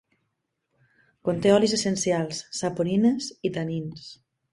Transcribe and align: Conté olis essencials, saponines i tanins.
Conté 1.27 1.51
olis 1.55 1.75
essencials, 1.77 2.39
saponines 2.61 3.29
i 3.51 3.53
tanins. 3.59 4.09